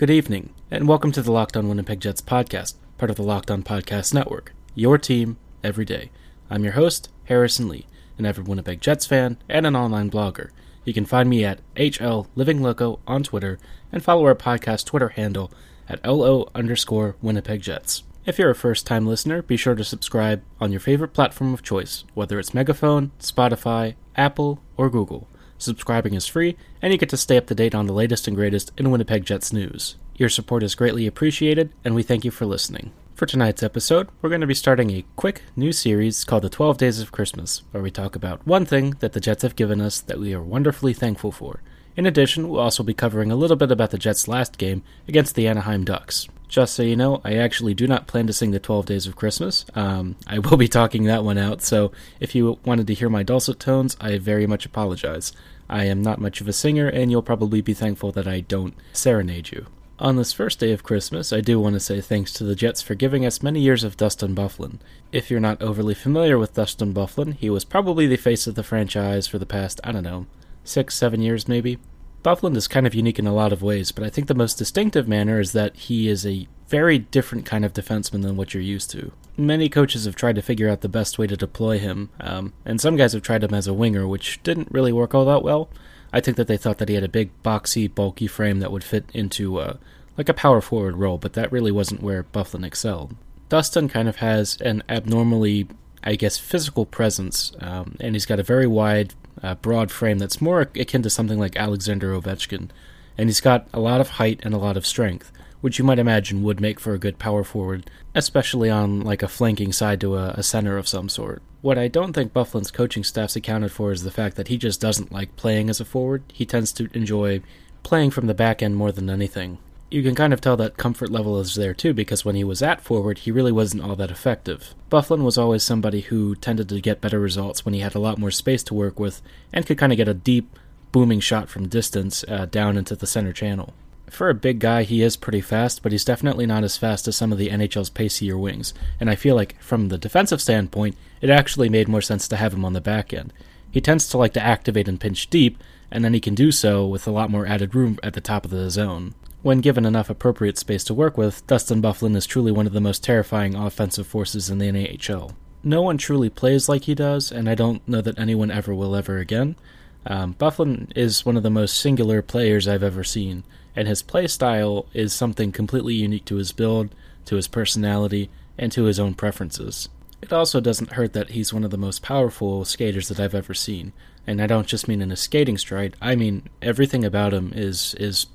[0.00, 3.50] Good evening, and welcome to the Locked On Winnipeg Jets podcast, part of the Locked
[3.50, 4.54] On Podcast Network.
[4.74, 6.10] Your team, every day.
[6.48, 10.52] I'm your host, Harrison Lee, an avid Winnipeg Jets fan and an online blogger.
[10.86, 13.58] You can find me at HL Living Loco on Twitter
[13.92, 15.52] and follow our podcast Twitter handle
[15.86, 18.02] at LO underscore Winnipeg Jets.
[18.24, 21.62] If you're a first time listener, be sure to subscribe on your favorite platform of
[21.62, 25.28] choice, whether it's Megaphone, Spotify, Apple, or Google.
[25.60, 28.34] Subscribing is free, and you get to stay up to date on the latest and
[28.34, 29.96] greatest in Winnipeg Jets news.
[30.16, 32.92] Your support is greatly appreciated, and we thank you for listening.
[33.14, 36.78] For tonight's episode, we're going to be starting a quick new series called The 12
[36.78, 40.00] Days of Christmas, where we talk about one thing that the Jets have given us
[40.00, 41.60] that we are wonderfully thankful for.
[41.94, 45.34] In addition, we'll also be covering a little bit about the Jets' last game against
[45.34, 46.26] the Anaheim Ducks.
[46.50, 49.14] Just so you know, I actually do not plan to sing the 12 Days of
[49.14, 49.64] Christmas.
[49.76, 53.22] Um, I will be talking that one out, so if you wanted to hear my
[53.22, 55.32] dulcet tones, I very much apologize.
[55.70, 58.74] I am not much of a singer, and you'll probably be thankful that I don't
[58.92, 59.66] serenade you.
[60.00, 62.82] On this first day of Christmas, I do want to say thanks to the Jets
[62.82, 64.80] for giving us many years of Dustin Byfuglien.
[65.12, 68.62] If you're not overly familiar with Dustin Byfuglien, he was probably the face of the
[68.62, 70.26] franchise for the past, I don't know,
[70.64, 71.78] six, seven years maybe.
[72.22, 74.58] Byfuglien is kind of unique in a lot of ways, but I think the most
[74.58, 78.62] distinctive manner is that he is a very different kind of defenseman than what you're
[78.62, 79.12] used to.
[79.36, 82.80] Many coaches have tried to figure out the best way to deploy him, um, and
[82.80, 85.70] some guys have tried him as a winger, which didn't really work all that well.
[86.12, 88.84] I think that they thought that he had a big, boxy, bulky frame that would
[88.84, 89.76] fit into uh,
[90.18, 93.16] like a power forward role, but that really wasn't where Byfuglien excelled.
[93.48, 95.68] Dustin kind of has an abnormally,
[96.04, 100.40] I guess, physical presence, um, and he's got a very wide uh, broad frame that's
[100.40, 102.70] more akin to something like Alexander Ovechkin.
[103.18, 105.98] And he's got a lot of height and a lot of strength, which you might
[105.98, 110.16] imagine would make for a good power forward, especially on like a flanking side to
[110.16, 111.42] a, a center of some sort.
[111.60, 114.80] What I don't think Byfuglien's coaching staff's accounted for is the fact that he just
[114.80, 116.22] doesn't like playing as a forward.
[116.32, 117.42] He tends to enjoy
[117.82, 119.58] playing from the back end more than anything.
[119.90, 122.62] You can kind of tell that comfort level is there too, because when he was
[122.62, 124.72] at forward, he really wasn't all that effective.
[124.88, 128.18] Byfuglien was always somebody who tended to get better results when he had a lot
[128.18, 129.20] more space to work with
[129.52, 130.56] and could kind of get a deep,
[130.92, 133.74] booming shot from distance uh, down into the center channel.
[134.08, 137.16] For a big guy, he is pretty fast, but he's definitely not as fast as
[137.16, 141.30] some of the NHL's pacier wings, and I feel like, from the defensive standpoint, it
[141.30, 143.32] actually made more sense to have him on the back end.
[143.70, 145.62] He tends to like to activate and pinch deep,
[145.92, 148.44] and then he can do so with a lot more added room at the top
[148.44, 149.14] of the zone.
[149.42, 152.80] When given enough appropriate space to work with, Dustin Byfuglien is truly one of the
[152.80, 155.32] most terrifying offensive forces in the NHL.
[155.62, 158.94] No one truly plays like he does, and I don't know that anyone ever will
[158.94, 159.56] ever again.
[160.04, 164.26] Um, Byfuglien is one of the most singular players I've ever seen, and his play
[164.26, 169.14] style is something completely unique to his build, to his personality, and to his own
[169.14, 169.88] preferences.
[170.20, 173.54] It also doesn't hurt that he's one of the most powerful skaters that I've ever
[173.54, 173.94] seen,
[174.26, 175.96] and I don't just mean in his skating stride.
[176.00, 178.26] I mean everything about him is is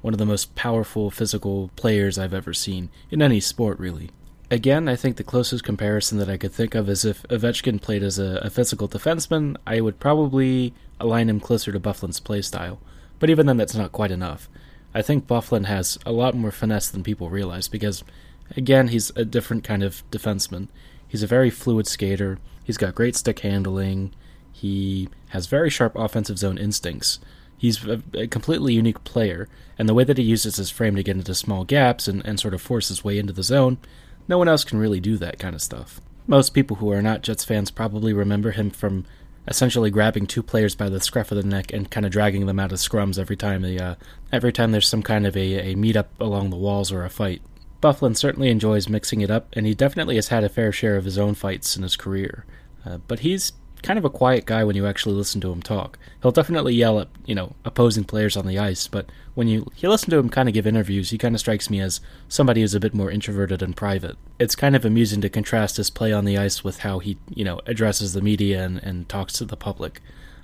[0.00, 4.10] one of the most powerful physical players I've ever seen in any sport, really.
[4.50, 8.02] Again, I think the closest comparison that I could think of is if Ovechkin played
[8.02, 12.78] as a, a physical defenseman, I would probably align him closer to Byfuglien's playstyle.
[13.18, 14.48] But even then, that's not quite enough.
[14.94, 18.04] I think Byfuglien has a lot more finesse than people realize because,
[18.56, 20.68] again, he's a different kind of defenseman.
[21.06, 22.38] He's a very fluid skater.
[22.64, 24.14] He's got great stick handling.
[24.50, 27.20] He has very sharp offensive zone instincts.
[27.58, 31.16] He's a, completely unique player, and the way that he uses his frame to get
[31.16, 33.78] into small gaps and, and sort of force his way into the zone,
[34.28, 36.00] no one else can really do that kind of stuff.
[36.28, 39.04] Most people who are not Jets fans probably remember him from
[39.48, 42.60] essentially grabbing two players by the scruff of the neck and kind of dragging them
[42.60, 43.96] out of scrums every time they, uh,
[44.30, 47.42] every time there's some kind of a, a meetup along the walls or a fight.
[47.82, 51.04] Byfuglien certainly enjoys mixing it up, and he definitely has had a fair share of
[51.04, 52.44] his own fights in his career.
[52.84, 53.52] Uh, but he's
[53.82, 55.98] kind of a quiet guy when you actually listen to him talk.
[56.22, 59.88] He'll definitely yell at, you know, opposing players on the ice, but when you, you
[59.88, 62.74] listen to him kind of give interviews, he kind of strikes me as somebody who's
[62.74, 64.16] a bit more introverted and private.
[64.38, 67.44] It's kind of amusing to contrast his play on the ice with how he, you
[67.44, 70.00] know, addresses the media and, and talks to the public.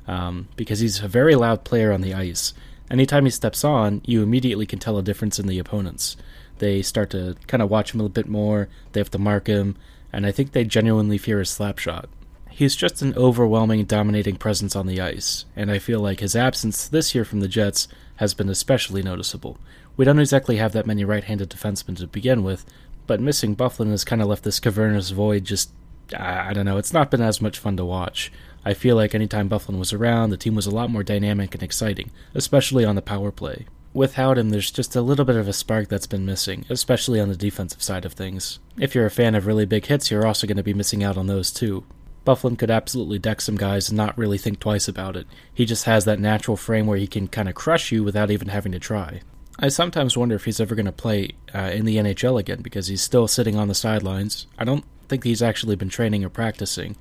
[0.07, 2.53] Um, because he's a very loud player on the ice.
[2.91, 6.17] Anytime he steps on, you immediately can tell a difference in the opponents.
[6.59, 9.77] They start to kind of watch him a bit more, they have to mark him,
[10.13, 12.09] and I think they genuinely fear his slap shot.
[12.57, 16.87] He's just an overwhelming, dominating presence on the ice, and I feel like his absence
[16.87, 19.59] this year from the Jets has been especially noticeable.
[19.97, 22.65] We don't exactly have that many right handed defensemen to begin with,
[23.09, 25.73] but missing Byfuglien has kind of left this cavernous void just.
[26.17, 28.31] I don't know, it's not been as much fun to watch.
[28.65, 31.63] I feel like anytime Byfuglien was around, the team was a lot more dynamic and
[31.63, 33.67] exciting, especially on the power play.
[33.93, 37.31] Without him, there's just a little bit of a spark that's been missing, especially on
[37.31, 38.61] the defensive side of things.
[38.79, 41.17] If you're a fan of really big hits, you're also going to be missing out
[41.17, 41.85] on those too.
[42.25, 45.27] Byfuglien could absolutely deck some guys and not really think twice about it.
[45.53, 48.49] He just has that natural frame where he can kind of crush you without even
[48.49, 49.21] having to try.
[49.59, 52.89] I sometimes wonder if he's ever going to play uh, in the NHL again because
[52.89, 54.47] he's still sitting on the sidelines.
[54.59, 56.97] I don't think he's actually been training or practicing.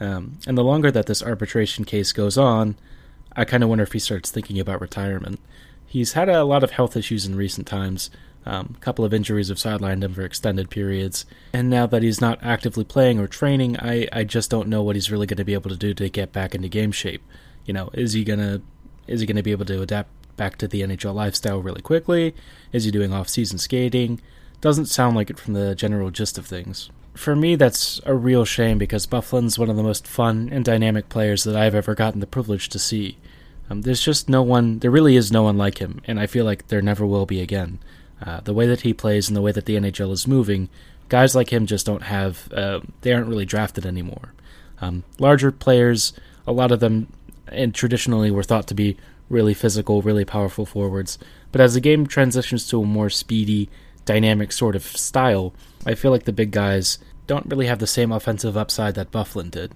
[0.00, 2.76] Um, and the longer that this arbitration case goes on,
[3.34, 5.40] I kind of wonder if he starts thinking about retirement.
[5.86, 8.10] He's had a lot of health issues in recent times.
[8.46, 11.24] Um, couple of injuries have sidelined him for extended periods.
[11.52, 14.96] And now that he's not actively playing or training, I, I just don't know what
[14.96, 17.22] he's really going to be able to do to get back into game shape.
[17.64, 18.60] You know, is he gonna
[19.06, 22.34] is he gonna be able to adapt back to the NHL lifestyle really quickly?
[22.72, 24.20] Is he doing off season skating?
[24.60, 26.90] Doesn't sound like it from the general gist of things.
[27.14, 31.08] For me, that's a real shame because Byfuglien's one of the most fun and dynamic
[31.08, 33.18] players that I've ever gotten the privilege to see.
[33.70, 36.44] Um, there's just no one, there really is no one like him, and I feel
[36.44, 37.78] like there never will be again.
[38.24, 40.68] Uh, the way that he plays and the way that the NHL is moving,
[41.08, 44.32] guys like him just don't have, uh, they aren't really drafted anymore.
[44.80, 46.14] Um, larger players,
[46.46, 47.08] a lot of them,
[47.48, 48.96] and traditionally were thought to be
[49.28, 51.18] really physical, really powerful forwards.
[51.52, 53.68] But as the game transitions to a more speedy,
[54.04, 55.54] dynamic sort of style,
[55.86, 59.50] I feel like the big guys don't really have the same offensive upside that Byfuglien
[59.50, 59.72] did.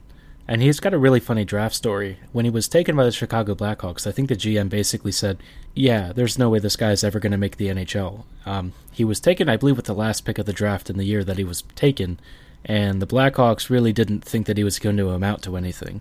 [0.51, 2.19] And he's got a really funny draft story.
[2.33, 5.43] When he was taken by the Chicago Blackhawks, I think the GM basically said,
[5.75, 8.25] Yeah, there's no way this guy's ever going to make the NHL.
[8.47, 11.05] Um, he was taken, I believe, with the last pick of the draft in the
[11.05, 12.19] year that he was taken,
[12.65, 16.01] and the Blackhawks really didn't think that he was going to amount to anything.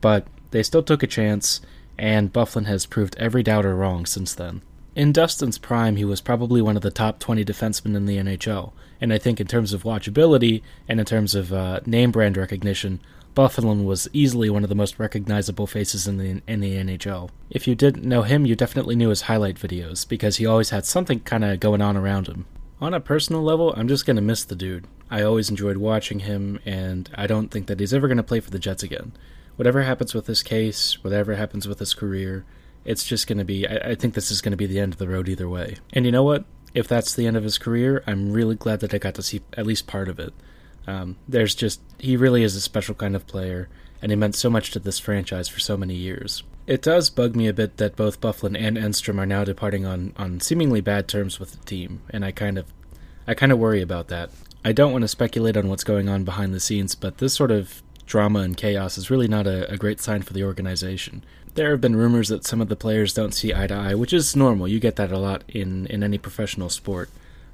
[0.00, 1.60] But they still took a chance,
[1.98, 4.62] and Byfuglien has proved every doubter wrong since then.
[4.94, 8.72] In Dustin's prime, he was probably one of the top 20 defensemen in the NHL,
[9.00, 13.00] and I think in terms of watchability and in terms of uh, name brand recognition,
[13.34, 17.30] Byfuglien was easily one of the most recognizable faces in the, in the NHL.
[17.48, 20.84] If you didn't know him, you definitely knew his highlight videos, because he always had
[20.84, 22.44] something kind of going on around him.
[22.78, 24.86] On a personal level, I'm just going to miss the dude.
[25.10, 28.40] I always enjoyed watching him, and I don't think that he's ever going to play
[28.40, 29.12] for the Jets again
[29.56, 32.44] whatever happens with this case, whatever happens with his career,
[32.84, 34.92] it's just going to be, I, I, think this is going to be the end
[34.92, 35.76] of the road either way.
[35.92, 36.44] And you know what?
[36.74, 39.42] If that's the end of his career, I'm really glad that I got to see
[39.56, 40.32] at least part of it.
[40.86, 43.68] Um, there's just, he really is a special kind of player,
[44.00, 46.42] and he meant so much to this franchise for so many years.
[46.66, 50.12] It does bug me a bit that both Byfuglien and Enstrom are now departing on,
[50.16, 52.72] on seemingly bad terms with the team, and I kind of
[53.26, 54.30] I kind of worry about that.
[54.64, 57.50] I don't want to speculate on what's going on behind the scenes, but this sort
[57.50, 61.24] of drama and chaos is really not a, a, great sign for the organization.
[61.54, 64.12] There have been rumors that some of the players don't see eye to eye, which
[64.12, 64.68] is normal.
[64.68, 67.08] You get that a lot in, in any professional sport.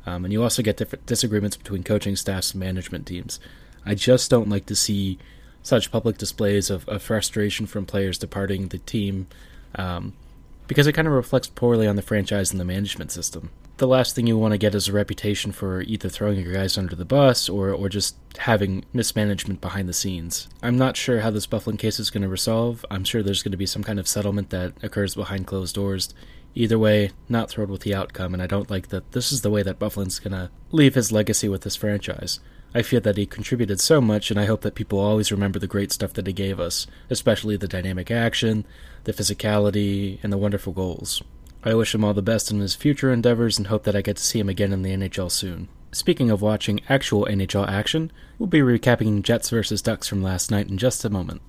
[0.05, 3.39] Um, and you also get different disagreements between coaching staffs and management teams.
[3.87, 5.21] I just don't like to see
[5.63, 9.29] such public displays of, of frustration from players departing the team
[9.77, 10.13] um,
[10.67, 14.15] because it kind of reflects poorly on the franchise and the management system the last
[14.15, 17.05] thing you want to get is a reputation for either throwing your guys under the
[17.05, 20.49] bus or, or just having mismanagement behind the scenes.
[20.63, 22.85] I'm not sure how this Byfuglien case is going to resolve.
[22.91, 26.13] I'm sure there's going to be some kind of settlement that occurs behind closed doors.
[26.55, 29.51] Either way, not thrilled with the outcome, and I don't like that this is the
[29.51, 32.41] way that Byfuglien's going to leave his legacy with this franchise.
[32.75, 35.67] I feel that he contributed so much, and I hope that people always remember the
[35.67, 38.67] great stuff that he gave us, especially the dynamic action,
[39.05, 41.23] the physicality, and the wonderful goals.
[41.65, 44.17] I wish him all the best in his future endeavors and hope that I get
[44.17, 45.69] to see him again in the NHL soon.
[45.91, 49.83] Speaking of watching actual NHL action, we'll be recapping Jets vs.
[49.83, 51.43] Ducks from last night in just a moment.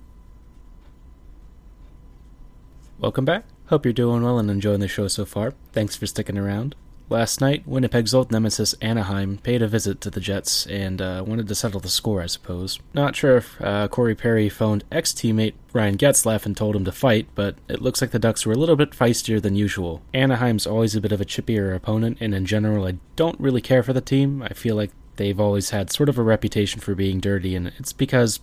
[2.98, 3.44] Welcome back.
[3.66, 5.54] Hope you're doing well and enjoying the show so far.
[5.72, 6.74] Thanks for sticking around.
[7.10, 11.48] Last night, Winnipeg's old nemesis Anaheim paid a visit to the Jets and uh, wanted
[11.48, 12.78] to settle the score, I suppose.
[12.94, 16.92] Not sure if uh, Corey Perry phoned ex teammate Ryan Getzlaf and told him to
[16.92, 20.02] fight, but it looks like the Ducks were a little bit feistier than usual.
[20.14, 23.82] Anaheim's always a bit of a chippier opponent, and in general, I don't really care
[23.82, 24.44] for the team.
[24.44, 27.92] I feel like they've always had sort of a reputation for being dirty, and it's
[27.92, 28.38] because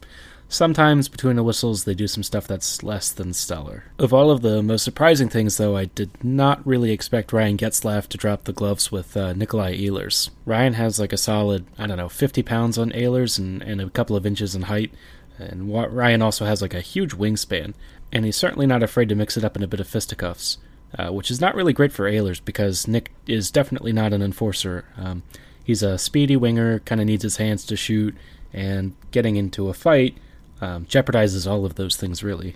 [0.50, 3.84] Sometimes between the whistles, they do some stuff that's less than stellar.
[4.00, 8.08] Of all of the most surprising things, though, I did not really expect Ryan Getzlaf
[8.08, 10.30] to drop the gloves with uh, Nikolai Ehlers.
[10.46, 13.89] Ryan has like a solid, I don't know, 50 pounds on Ehlers and, and a
[13.89, 14.92] couple of inches in height.
[15.38, 17.74] And Ryan also has like a huge wingspan,
[18.13, 20.60] and he's certainly not afraid to mix it up in a bit of fisticuffs,
[20.98, 24.86] uh, which is not really great for Ehlers because Nick is definitely not an enforcer.
[24.96, 25.24] Um,
[25.62, 28.16] he's a speedy winger, kind of needs his hands to shoot,
[28.54, 30.18] and getting into a fight
[30.61, 32.55] um, jeopardizes all of those things, really.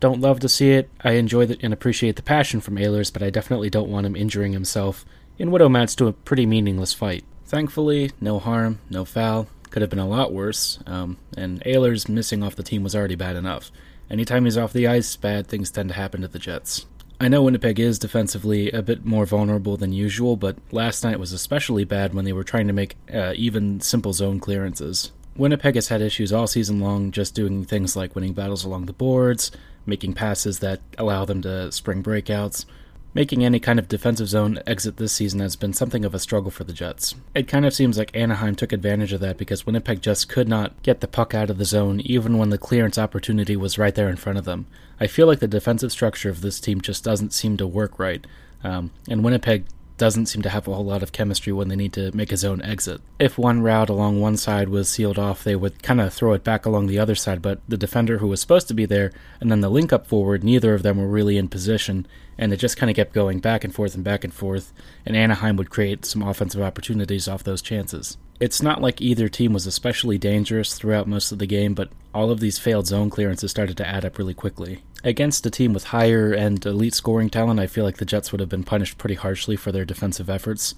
[0.00, 0.88] Don't love to see it.
[1.02, 4.14] I enjoy the, and appreciate the passion from Ehlers, but I definitely don't want him
[4.14, 5.04] injuring himself
[5.38, 7.24] in what amounts to a pretty meaningless fight.
[7.46, 9.48] Thankfully, no harm, no foul.
[9.70, 13.16] Could have been a lot worse, um, and Ehlers missing off the team was already
[13.16, 13.70] bad enough.
[14.10, 16.86] Anytime he's off the ice, bad things tend to happen to the Jets.
[17.20, 21.32] I know Winnipeg is defensively a bit more vulnerable than usual, but last night was
[21.32, 25.10] especially bad when they were trying to make uh, even simple zone clearances.
[25.38, 28.92] Winnipeg has had issues all season long just doing things like winning battles along the
[28.92, 29.52] boards,
[29.86, 32.66] making passes that allow them to spring breakouts.
[33.14, 36.50] Making any kind of defensive zone exit this season has been something of a struggle
[36.50, 37.14] for the Jets.
[37.34, 40.80] It kind of seems like Anaheim took advantage of that because Winnipeg just could not
[40.82, 44.10] get the puck out of the zone even when the clearance opportunity was right there
[44.10, 44.66] in front of them.
[45.00, 48.26] I feel like the defensive structure of this team just doesn't seem to work right.
[48.62, 49.64] Um, and Winnipeg
[49.98, 52.36] doesn't seem to have a whole lot of chemistry when they need to make a
[52.36, 53.00] zone exit.
[53.18, 56.44] If one route along one side was sealed off, they would kind of throw it
[56.44, 59.50] back along the other side, but the defender who was supposed to be there and
[59.50, 62.06] then the link up forward, neither of them were really in position,
[62.38, 64.72] and it just kind of kept going back and forth and back and forth,
[65.04, 68.16] and Anaheim would create some offensive opportunities off those chances.
[68.40, 72.30] It's not like either team was especially dangerous throughout most of the game, but all
[72.30, 74.84] of these failed zone clearances started to add up really quickly.
[75.04, 78.40] Against a team with higher and elite scoring talent, I feel like the Jets would
[78.40, 80.74] have been punished pretty harshly for their defensive efforts.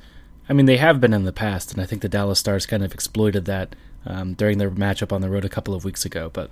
[0.49, 2.83] I mean, they have been in the past, and I think the Dallas Stars kind
[2.83, 3.75] of exploited that
[4.05, 6.51] um, during their matchup on the road a couple of weeks ago, but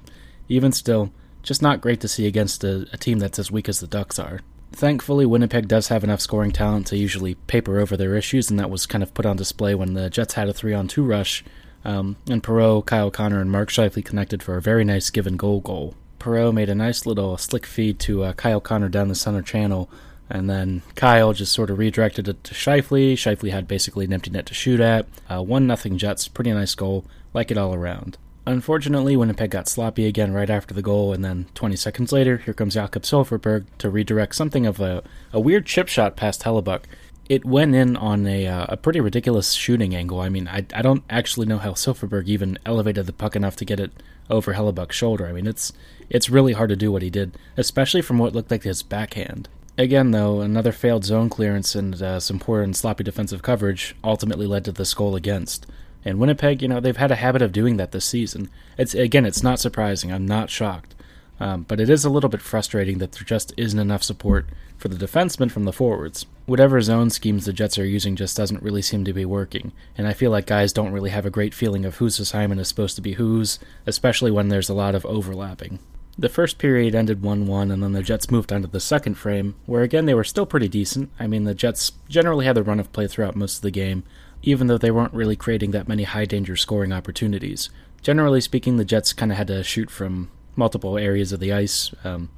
[0.49, 3.81] even still, just not great to see against a, a team that's as weak as
[3.81, 4.41] the Ducks are.
[4.73, 8.71] Thankfully, Winnipeg does have enough scoring talent to usually paper over their issues, and that
[8.71, 11.45] was kind of put on display when the Jets had a three on two rush,
[11.85, 15.61] um, and Perreault, Kyle Connor, and Mark Scheifele connected for a very nice given goal
[15.61, 15.95] goal.
[16.19, 19.89] Perreault made a nice little slick feed to uh, Kyle Connor down the center channel,
[20.31, 23.15] and then Kyle just sort of redirected it to Scheifele.
[23.15, 25.07] Scheifele had basically an empty net to shoot at.
[25.29, 28.19] Uh, one nothing Jets, pretty nice goal, like it all around.
[28.49, 32.55] Unfortunately, Winnipeg got sloppy again right after the goal, and then 20 seconds later, here
[32.55, 35.03] comes Jakob Silfverberg to redirect something of a,
[35.35, 36.85] a weird chip shot past Hellebuyck.
[37.29, 40.21] It went in on a, uh, a pretty ridiculous shooting angle.
[40.21, 43.67] I mean, I, I don't actually know how Silfverberg even elevated the puck enough to
[43.67, 43.93] get it
[44.31, 45.27] over Hellebuyck's shoulder.
[45.27, 45.75] I mean, it's
[46.11, 49.49] it's really hard to do what he did, especially from what looked like his backhand.
[49.79, 54.47] Again, though, another failed zone clearance and uh, some poor and sloppy defensive coverage ultimately
[54.47, 55.67] led to this goal against.
[56.05, 58.51] And Winnipeg, you know, they've had a habit of doing that this season.
[58.77, 60.13] It's again, it's not surprising.
[60.13, 60.97] I'm not shocked,
[61.39, 64.47] um, but it is a little bit frustrating that there just isn't enough support
[64.77, 66.27] for the defensemen from the forwards.
[66.47, 70.09] Whatever zone schemes the Jets are using just doesn't really seem to be working, and
[70.09, 72.97] I feel like guys don't really have a great feeling of whose assignment is supposed
[72.97, 75.79] to be whose, especially when there's a lot of overlapping.
[76.21, 79.15] The first period ended 1 1, and then the Jets moved on to the second
[79.15, 81.11] frame, where again they were still pretty decent.
[81.21, 84.03] I mean, the Jets generally had the run of play throughout most of the game,
[84.43, 87.71] even though they weren't really creating that many high danger scoring opportunities.
[88.03, 91.95] Generally speaking, the Jets kind of had to shoot from multiple areas of the ice,
[92.03, 92.31] um,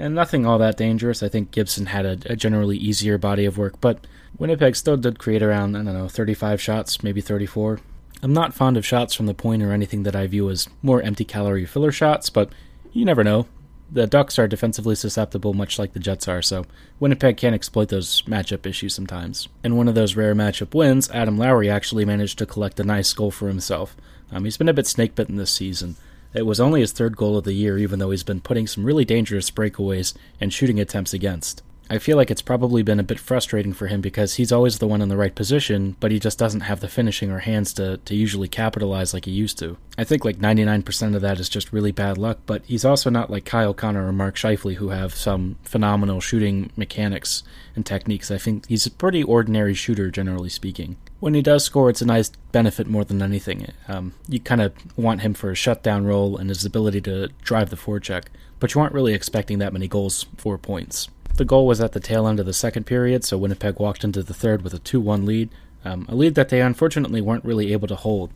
[0.00, 1.22] and nothing all that dangerous.
[1.22, 4.04] I think Gibson had a, a, generally easier body of work, but
[4.36, 7.78] Winnipeg still did create around, I don't know, 35 shots, maybe 34.
[8.20, 11.02] I'm not fond of shots from the point or anything that I view as more
[11.02, 12.50] empty calorie filler shots, but
[12.92, 13.46] you never know
[13.92, 16.64] the Ducks are defensively susceptible, much like the Jets are, so
[16.98, 19.48] Winnipeg can exploit those matchup issues sometimes.
[19.62, 23.12] In one of those rare matchup wins, Adam Lowry actually managed to collect a nice
[23.12, 23.94] goal for himself.
[24.30, 25.96] Um, he's been a bit snake bitten this season.
[26.32, 28.86] It was only his third goal of the year, even though he's been putting some
[28.86, 31.62] really dangerous breakaways and shooting attempts against.
[31.92, 34.86] I feel like it's probably been a bit frustrating for him because he's always the
[34.86, 37.98] one in the right position, but he just doesn't have the finishing or hands to,
[37.98, 39.76] to usually capitalize like he used to.
[39.98, 43.30] I think like 99% of that is just really bad luck, but he's also not
[43.30, 47.42] like Kyle Connor or Mark Scheifele who have some phenomenal shooting mechanics
[47.76, 48.30] and techniques.
[48.30, 50.96] I think he's a pretty ordinary shooter, generally speaking.
[51.20, 53.70] When he does score, it's a nice benefit more than anything.
[53.86, 57.68] Um, you kind of want him for a shutdown role and his ability to drive
[57.68, 58.28] the forecheck,
[58.60, 61.10] but you aren't really expecting that many goals for points.
[61.36, 64.22] The goal was at the tail end of the second period, so Winnipeg walked into
[64.22, 65.48] the third with a 2 1 lead,
[65.84, 68.30] um, a lead that they unfortunately weren't really able to hold.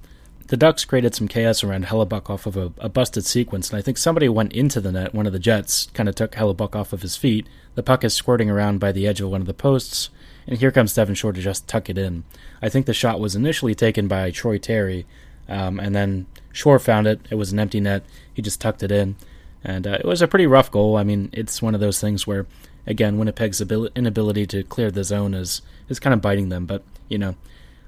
[0.49, 3.83] The Ducks created some chaos around Hellebuyck off of a, a, busted sequence, and I
[3.83, 5.13] think somebody went into the net.
[5.13, 7.49] One of the Jets kind of took Hellebuyck off of his feet.
[7.75, 10.09] The puck is squirting around by the edge of one of the posts,
[10.47, 12.23] and here comes Devin Shore to just tuck it in.
[12.63, 15.05] I think the shot was initially taken by Troy Terry,
[15.49, 17.21] um, and then Shore found it.
[17.29, 18.05] It was an empty net.
[18.33, 19.17] He just tucked it in.
[19.63, 20.97] And uh, it was a pretty rough goal.
[20.97, 22.47] I mean, it's one of those things where
[22.87, 26.67] again, Winnipeg's inability to clear the zone is is kind of biting them.
[26.67, 27.35] But you know,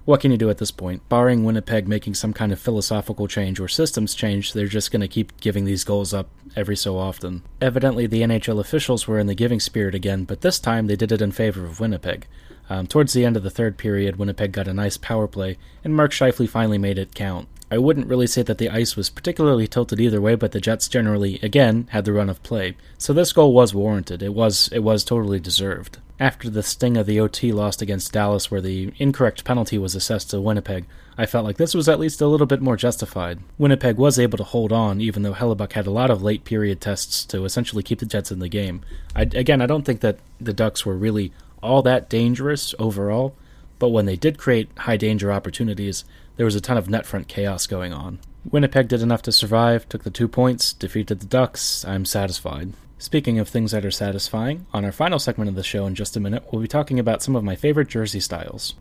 [0.08, 1.06] what can you do at this point?
[1.10, 5.06] Barring Winnipeg making some kind of philosophical change or systems change, they're just going to
[5.06, 7.42] keep giving these goals up every so often.
[7.60, 11.12] Evidently, the NHL officials were in the giving spirit again, but this time they did
[11.12, 12.26] it in favor of Winnipeg.
[12.70, 15.94] Um, towards the end of the third period, Winnipeg got a nice power play, and
[15.94, 17.46] Mark Scheifele finally made it count.
[17.70, 20.88] I wouldn't really say that the ice was particularly tilted either way, but the Jets
[20.88, 22.76] generally, again, had the run of play.
[22.96, 24.22] So this goal was warranted.
[24.22, 25.98] It was it was totally deserved.
[26.20, 30.30] After the sting of the OT lost against Dallas, where the incorrect penalty was assessed
[30.30, 30.84] to Winnipeg,
[31.16, 33.38] I felt like this was at least a little bit more justified.
[33.56, 36.80] Winnipeg was able to hold on, even though Hellebuyck had a lot of late period
[36.80, 38.82] tests to essentially keep the Jets in the game.
[39.14, 41.32] I, again, I don't think that the Ducks were really
[41.62, 43.36] all that dangerous overall,
[43.78, 46.04] but when they did create high danger opportunities,
[46.36, 48.18] there was a ton of net front chaos going on.
[48.50, 51.84] Winnipeg did enough to survive, took the two points, defeated the Ducks.
[51.84, 52.72] I'm satisfied.
[52.98, 56.16] Speaking of things that are satisfying, on our final segment of the show in just
[56.16, 58.74] a minute, we'll be talking about some of my favorite jersey styles.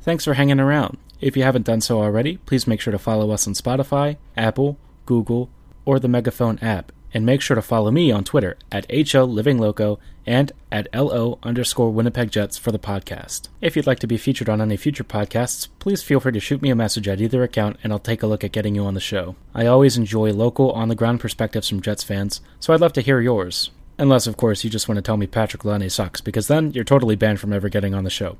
[0.00, 0.96] Thanks for hanging around.
[1.20, 4.78] If you haven't done so already, please make sure to follow us on Spotify, Apple,
[5.04, 5.50] Google,
[5.84, 10.52] or the Megaphone app, and make sure to follow me on Twitter at HLLivingLoco and
[10.70, 13.48] at LO underscore Winnipeg Jets for the podcast.
[13.60, 16.62] If you'd like to be featured on any future podcasts, please feel free to shoot
[16.62, 18.94] me a message at either account and I'll take a look at getting you on
[18.94, 19.36] the show.
[19.54, 23.00] I always enjoy local, on the ground perspectives from Jets fans, so I'd love to
[23.00, 23.70] hear yours.
[23.98, 26.82] Unless, of course, you just want to tell me Patrick Laine sucks, because then you're
[26.82, 28.38] totally banned from ever getting on the show.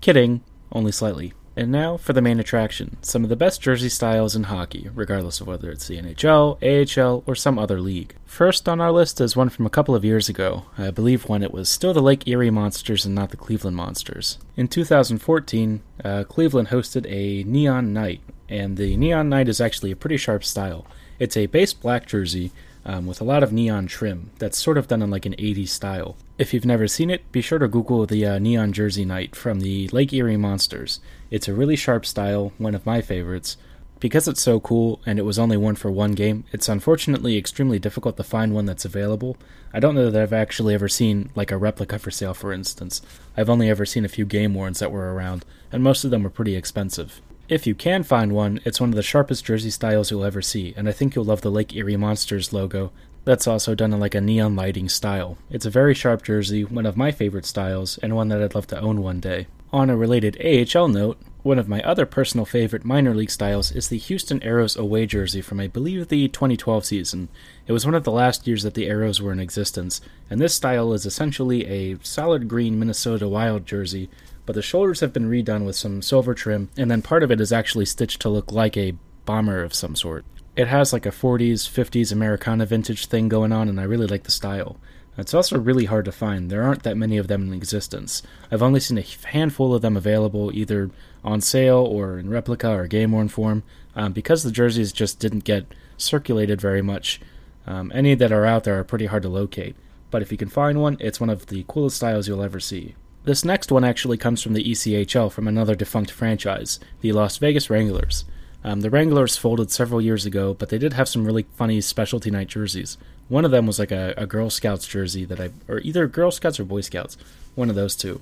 [0.00, 1.32] Kidding, only slightly.
[1.56, 5.40] And now for the main attraction some of the best jersey styles in hockey, regardless
[5.40, 8.14] of whether it's the NHL, AHL, or some other league.
[8.24, 11.42] First on our list is one from a couple of years ago, I believe when
[11.42, 14.38] it was still the Lake Erie Monsters and not the Cleveland Monsters.
[14.56, 19.96] In 2014, uh, Cleveland hosted a Neon Night, and the Neon Night is actually a
[19.96, 20.86] pretty sharp style.
[21.18, 22.52] It's a base black jersey
[22.84, 25.68] um, with a lot of neon trim that's sort of done in like an 80s
[25.68, 26.16] style.
[26.38, 29.60] If you've never seen it, be sure to Google the uh, Neon Jersey Night from
[29.60, 31.00] the Lake Erie Monsters.
[31.30, 33.56] It's a really sharp style, one of my favorites.
[34.00, 37.78] Because it's so cool and it was only one for one game, it's unfortunately extremely
[37.78, 39.36] difficult to find one that's available.
[39.74, 43.02] I don't know that I've actually ever seen like a replica for sale, for instance.
[43.36, 46.22] I've only ever seen a few game worns that were around, and most of them
[46.22, 47.20] were pretty expensive.
[47.50, 50.72] If you can find one, it's one of the sharpest jersey styles you'll ever see,
[50.76, 52.92] and I think you'll love the Lake Erie Monsters logo.
[53.24, 55.36] That's also done in like a neon lighting style.
[55.50, 58.68] It's a very sharp jersey, one of my favorite styles, and one that I'd love
[58.68, 59.48] to own one day.
[59.72, 63.88] On a related AHL note, one of my other personal favorite minor league styles is
[63.88, 67.28] the Houston Aeros away jersey from I believe the 2012 season.
[67.66, 70.54] It was one of the last years that the Aeros were in existence, and this
[70.54, 74.08] style is essentially a solid green Minnesota Wild jersey
[74.50, 77.40] but the shoulders have been redone with some silver trim, and then part of it
[77.40, 80.24] is actually stitched to look like a bomber of some sort.
[80.56, 84.24] It has like a 40s, 50s Americana vintage thing going on, and I really like
[84.24, 84.76] the style.
[85.16, 86.50] It's also really hard to find.
[86.50, 88.24] There aren't that many of them in existence.
[88.50, 90.90] I've only seen a handful of them available, either
[91.22, 93.62] on sale or in replica or game worn form,
[93.94, 97.20] um, because the jerseys just didn't get circulated very much.
[97.68, 99.76] Um, any that are out there are pretty hard to locate.
[100.10, 102.96] But if you can find one, it's one of the coolest styles you'll ever see.
[103.24, 107.68] This next one actually comes from the ECHL from another defunct franchise, the Las Vegas
[107.68, 108.24] Wranglers.
[108.64, 112.30] Um, the Wranglers folded several years ago, but they did have some really funny specialty
[112.30, 112.98] night jerseys.
[113.28, 116.30] One of them was like a, a Girl Scouts jersey that I, or either Girl
[116.30, 117.16] Scouts or Boy Scouts,
[117.54, 118.20] one of those two.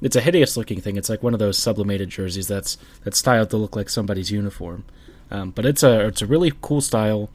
[0.00, 0.96] It's a hideous looking thing.
[0.96, 4.84] It's like one of those sublimated jerseys that's that's styled to look like somebody's uniform.
[5.30, 7.30] Um, but it's a it's a really cool style.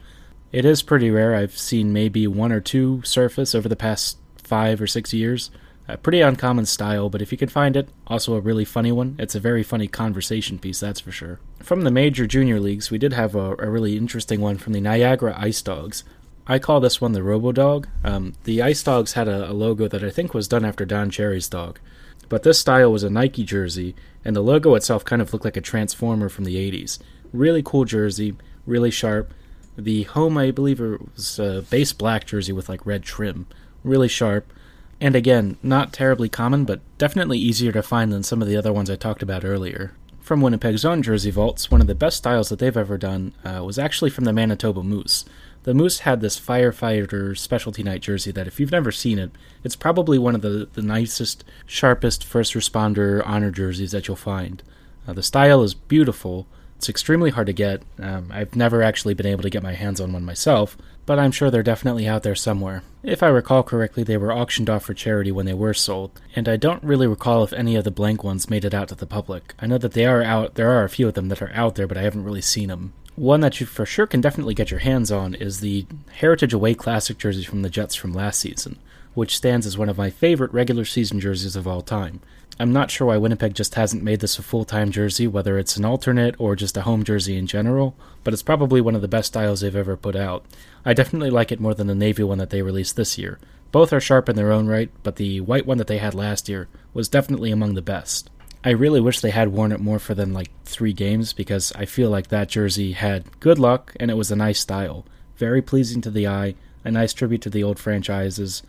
[0.52, 1.34] It is pretty rare.
[1.34, 5.50] I've seen maybe one or two surface over the past five or six years.
[5.90, 9.16] A pretty uncommon style, but if you can find it, also a really funny one.
[9.18, 11.40] It's a very funny conversation piece, that's for sure.
[11.60, 14.82] From the major junior leagues, we did have a, a really interesting one from the
[14.82, 16.04] Niagara Ice Dogs.
[16.46, 17.88] I call this one the Robo Dog.
[18.04, 21.08] Um, the Ice Dogs had a, a logo that I think was done after Don
[21.08, 21.80] Cherry's dog.
[22.28, 23.94] But this style was a Nike jersey,
[24.26, 26.98] and the logo itself kind of looked like a transformer from the 80s.
[27.32, 29.32] Really cool jersey, really sharp.
[29.78, 33.46] The home, I believe, was a base black jersey with like red trim.
[33.84, 34.52] Really sharp.
[35.00, 38.72] And again, not terribly common, but definitely easier to find than some of the other
[38.72, 39.92] ones I talked about earlier.
[40.20, 43.62] From Winnipeg's own Jersey Vaults, one of the best styles that they've ever done uh,
[43.64, 45.24] was actually from the Manitoba Moose.
[45.62, 49.30] The Moose had this firefighter specialty night jersey that, if you've never seen it,
[49.64, 54.62] it's probably one of the, the nicest, sharpest first responder honor jerseys that you'll find.
[55.06, 56.46] Uh, the style is beautiful,
[56.78, 57.82] it's extremely hard to get.
[57.98, 61.32] Um, I've never actually been able to get my hands on one myself, but I'm
[61.32, 62.84] sure they're definitely out there somewhere.
[63.02, 66.48] If I recall correctly, they were auctioned off for charity when they were sold, and
[66.48, 69.06] I don't really recall if any of the blank ones made it out to the
[69.06, 69.54] public.
[69.58, 71.74] I know that they are out, there are a few of them that are out
[71.74, 72.92] there, but I haven't really seen them.
[73.16, 76.74] One that you for sure can definitely get your hands on is the Heritage Away
[76.74, 78.78] Classic jersey from the Jets from last season,
[79.18, 82.20] which stands as one of my favorite regular season jerseys of all time.
[82.60, 85.76] I'm not sure why Winnipeg just hasn't made this a full time jersey, whether it's
[85.76, 89.08] an alternate or just a home jersey in general, but it's probably one of the
[89.08, 90.44] best styles they've ever put out.
[90.84, 93.38] I definitely like it more than the navy one that they released this year.
[93.70, 96.48] Both are sharp in their own right, but the white one that they had last
[96.48, 98.30] year was definitely among the best.
[98.64, 101.84] I really wish they had worn it more for than like three games because I
[101.84, 105.04] feel like that jersey had good luck and it was a nice style.
[105.36, 106.54] Very pleasing to the eye,
[106.84, 108.62] a nice tribute to the old franchises,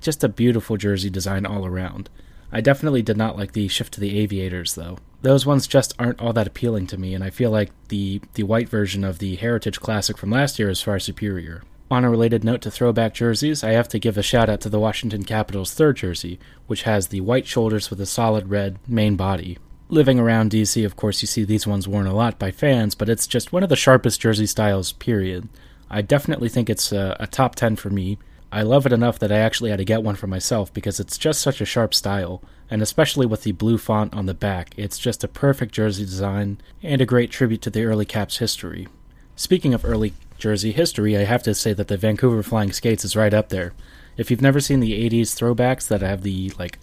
[0.00, 2.08] just a beautiful jersey design all around.
[2.50, 4.98] I definitely did not like the shift to the aviators, though.
[5.22, 8.42] Those ones just aren't all that appealing to me, and I feel like the, the
[8.42, 11.62] white version of the Heritage Classic from last year is far superior.
[11.90, 14.68] On a related note to throwback jerseys, I have to give a shout out to
[14.68, 19.14] the Washington Capitals' third jersey, which has the white shoulders with a solid red main
[19.14, 19.58] body.
[19.88, 23.10] Living around DC, of course, you see these ones worn a lot by fans, but
[23.10, 25.48] it's just one of the sharpest jersey styles, period.
[25.90, 28.18] I definitely think it's a, a top 10 for me.
[28.54, 31.16] I love it enough that I actually had to get one for myself because it's
[31.16, 34.98] just such a sharp style, and especially with the blue font on the back, it's
[34.98, 38.88] just a perfect jersey design and a great tribute to the early Caps history.
[39.36, 43.16] Speaking of early jersey history, I have to say that the Vancouver Flying Skates is
[43.16, 43.72] right up there.
[44.18, 46.78] If you've never seen the 80s throwbacks that have the like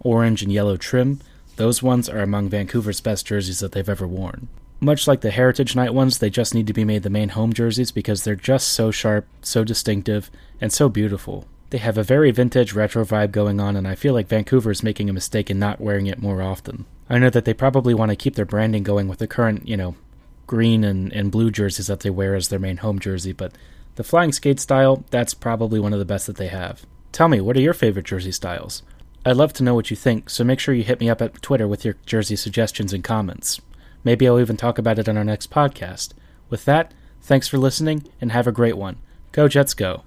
[0.00, 1.20] orange and yellow trim,
[1.54, 4.48] those ones are among Vancouver's best jerseys that they've ever worn.
[4.82, 7.52] Much like the Heritage Night ones, they just need to be made the main home
[7.52, 10.28] jerseys because they're just so sharp, so distinctive,
[10.60, 11.46] and so beautiful.
[11.70, 14.82] They have a very vintage retro vibe going on, and I feel like Vancouver is
[14.82, 16.84] making a mistake in not wearing it more often.
[17.08, 19.76] I know that they probably want to keep their branding going with the current, you
[19.76, 19.94] know,
[20.48, 23.52] green and, and blue jerseys that they wear as their main home jersey, but
[23.94, 26.84] the flying skate style, that's probably one of the best that they have.
[27.12, 28.82] Tell me, what are your favorite jersey styles?
[29.24, 31.40] I'd love to know what you think, so make sure you hit me up at
[31.40, 33.60] Twitter with your jersey suggestions and comments.
[34.04, 36.12] Maybe I'll even talk about it on our next podcast.
[36.50, 38.98] With that, thanks for listening and have a great one.
[39.32, 40.02] Go Jets go.